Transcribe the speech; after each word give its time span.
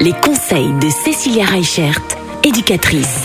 Les 0.00 0.14
conseils 0.20 0.72
de 0.80 0.88
Cécilia 0.90 1.44
Reichert, 1.44 2.00
éducatrice. 2.42 3.20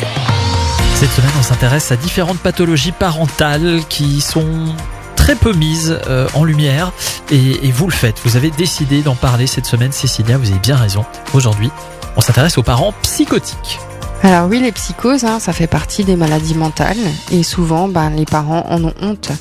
Cette 0.94 1.10
semaine, 1.10 1.32
on 1.40 1.42
s'intéresse 1.42 1.92
à 1.92 1.96
différentes 1.96 2.38
pathologies 2.38 2.92
parentales 2.92 3.80
qui 3.90 4.22
sont 4.22 4.76
très 5.16 5.34
peu 5.34 5.54
mises 5.54 6.00
euh, 6.08 6.28
en 6.36 6.44
lumière 6.44 6.92
et, 7.32 7.68
et 7.68 7.72
vous 7.72 7.88
le 7.88 7.94
faites. 7.94 8.22
Vous 8.24 8.38
avez 8.38 8.52
décidé 8.52 9.02
d'en 9.02 9.16
parler 9.16 9.48
cette 9.48 9.66
semaine, 9.66 9.92
Cécilia, 9.92 10.38
vous 10.38 10.52
avez 10.52 10.60
bien 10.60 10.76
raison. 10.76 11.04
Aujourd'hui, 11.34 11.72
on 12.16 12.22
s'intéresse 12.22 12.60
aux 12.60 12.64
parents 12.64 12.94
psychotiques. 13.02 13.80
Alors 14.24 14.50
oui, 14.50 14.60
les 14.60 14.72
psychoses, 14.72 15.24
hein, 15.24 15.40
ça 15.40 15.54
fait 15.54 15.68
partie 15.68 16.04
des 16.04 16.16
maladies 16.16 16.56
mentales 16.56 16.98
et 17.32 17.44
souvent, 17.44 17.88
ben, 17.88 18.10
les 18.10 18.26
parents 18.26 18.66
en 18.70 18.84
ont 18.84 18.94
honte 19.02 19.32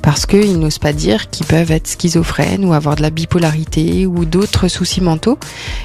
parce 0.00 0.26
qu'ils 0.26 0.58
n'osent 0.58 0.78
pas 0.78 0.92
dire 0.92 1.30
qu'ils 1.30 1.46
peuvent 1.46 1.70
être 1.70 1.86
schizophrènes 1.86 2.64
ou 2.64 2.72
avoir 2.72 2.96
de 2.96 3.02
la 3.02 3.10
bipolarité 3.10 4.06
ou 4.06 4.24
d'autres 4.24 4.68
soucis 4.68 5.00
mentaux. 5.00 5.38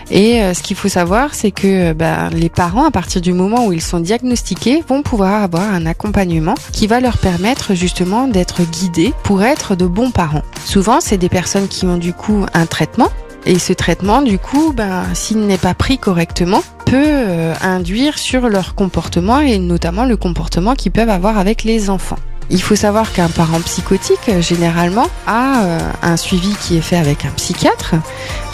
Et 0.10 0.42
euh, 0.42 0.54
ce 0.54 0.64
qu'il 0.64 0.76
faut 0.76 0.88
savoir, 0.88 1.36
c'est 1.36 1.52
que 1.52 1.94
ben, 1.94 2.30
les 2.32 2.50
parents, 2.50 2.86
à 2.86 2.92
partir 2.92 3.22
du 3.22 3.34
moment 3.34 3.68
où 3.68 3.74
ils 3.74 3.82
sont 3.82 4.00
diagnostiqués, 4.00 4.84
vont 4.88 5.04
pouvoir 5.04 5.44
avoir 5.44 5.64
un 5.64 5.86
accompagnement 5.86 6.56
qui 6.72 6.88
va 6.88 7.00
leur 7.00 7.18
permettre 7.18 7.76
justement 7.76 8.28
d'être 8.28 8.64
guidés 8.64 9.14
pour 9.24 9.44
être 9.44 9.76
de 9.76 9.86
bons 9.86 10.10
parents. 10.10 10.44
Souvent, 10.66 11.00
c'est 11.00 11.18
des 11.18 11.30
personnes 11.30 11.68
qui 11.68 11.86
ont 11.86 11.98
du 11.98 12.14
coup 12.14 12.46
un 12.54 12.66
traitement 12.66 13.10
et 13.46 13.60
ce 13.60 13.72
traitement, 13.72 14.22
du 14.22 14.40
coup, 14.40 14.74
ben, 14.76 15.04
s'il 15.14 15.40
n'est 15.46 15.58
pas 15.58 15.74
pris 15.74 15.98
correctement, 15.98 16.62
peut 16.90 17.04
euh, 17.06 17.54
induire 17.62 18.18
sur 18.18 18.48
leur 18.48 18.74
comportement 18.74 19.40
et 19.40 19.58
notamment 19.58 20.06
le 20.06 20.16
comportement 20.16 20.74
qu'ils 20.74 20.94
peuvent 20.94 21.10
avoir 21.10 21.38
avec 21.38 21.64
les 21.64 21.90
enfants. 21.90 22.20
Il 22.50 22.62
faut 22.62 22.78
savoir 22.78 23.12
qu'un 23.12 23.28
parent 23.28 23.60
psychotique, 23.60 24.30
euh, 24.30 24.42
généralement, 24.42 25.08
a 25.26 25.64
euh, 25.64 25.80
un 26.02 26.16
suivi 26.16 26.56
qui 26.62 26.78
est 26.78 26.82
fait 26.82 26.96
avec 26.96 27.26
un 27.26 27.30
psychiatre, 27.32 27.96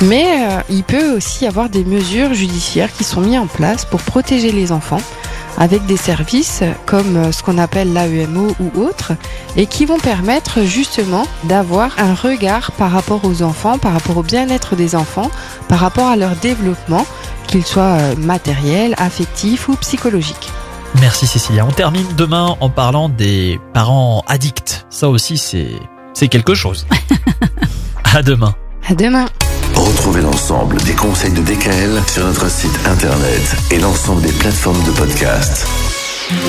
mais 0.02 0.26
il 0.70 0.84
peut 0.84 1.16
aussi 1.16 1.46
avoir 1.46 1.70
des 1.70 1.84
mesures 1.84 2.34
judiciaires 2.34 2.92
qui 2.92 3.04
sont 3.04 3.22
mises 3.22 3.38
en 3.38 3.46
place 3.46 3.86
pour 3.86 4.02
protéger 4.02 4.52
les 4.52 4.72
enfants 4.72 5.02
avec 5.60 5.86
des 5.86 5.98
services 5.98 6.64
comme 6.88 7.32
ce 7.32 7.44
qu'on 7.44 7.60
appelle 7.60 7.94
l'AEMO 7.94 8.56
ou 8.60 8.82
autres 8.82 9.14
et 9.56 9.68
qui 9.68 9.86
vont 9.86 10.00
permettre 10.00 10.64
justement 10.64 11.28
d'avoir 11.44 11.92
un 12.00 12.16
regard 12.16 12.72
par 12.72 12.90
rapport 12.90 13.24
aux 13.24 13.44
enfants, 13.44 13.78
par 13.78 13.94
rapport 13.94 14.18
au 14.18 14.24
bien-être 14.24 14.76
des 14.76 14.96
enfants, 14.96 15.30
par 15.70 15.78
rapport 15.78 16.08
à 16.08 16.16
leur 16.16 16.36
développement, 16.38 17.06
qu'il 17.54 17.66
soit 17.68 18.16
matériel, 18.18 18.96
affectif 18.98 19.70
ou 19.70 19.76
psychologique. 19.76 20.50
Merci 21.02 21.28
Cécilia. 21.28 21.64
On 21.68 21.72
termine 21.72 22.08
demain 22.18 22.58
en 22.60 22.70
parlant 22.72 23.10
des 23.10 23.60
parents 23.74 24.24
addicts. 24.28 24.88
Ça 24.90 25.08
aussi, 25.08 25.38
c'est, 25.38 25.70
c'est 26.16 26.30
quelque 26.30 26.56
chose. 26.56 26.88
à 28.16 28.24
demain. 28.24 28.56
À 28.90 28.96
demain. 28.96 29.28
Retrouvez 29.76 30.22
l'ensemble 30.22 30.78
des 30.78 30.94
conseils 30.94 31.34
de 31.34 31.42
DKL 31.42 32.02
sur 32.08 32.26
notre 32.26 32.50
site 32.50 32.80
internet 32.88 33.56
et 33.70 33.78
l'ensemble 33.78 34.24
des 34.24 34.34
plateformes 34.34 34.84
de 34.86 34.92
podcast. 34.92 35.68